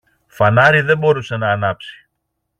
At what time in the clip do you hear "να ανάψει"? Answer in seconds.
1.37-2.09